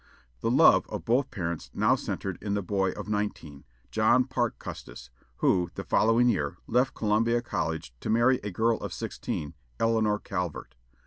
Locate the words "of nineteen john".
2.93-4.23